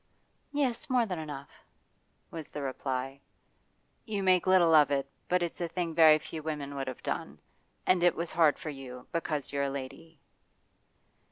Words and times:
'Yes, 0.51 0.89
more 0.89 1.05
than 1.05 1.19
enough,' 1.19 1.63
was 2.31 2.49
the 2.49 2.63
reply. 2.63 3.21
'You 4.03 4.23
make 4.23 4.47
little 4.47 4.73
of 4.73 4.89
it, 4.89 5.07
but 5.29 5.43
it's 5.43 5.61
a 5.61 5.67
thing 5.67 5.93
very 5.93 6.17
few 6.17 6.41
women 6.41 6.73
would 6.73 6.87
have 6.87 7.03
done. 7.03 7.37
And 7.85 8.01
it 8.01 8.15
was 8.15 8.31
hard 8.31 8.57
for 8.57 8.71
you, 8.71 9.05
because 9.11 9.53
you're 9.53 9.61
a 9.69 9.69
lady. 9.69 10.19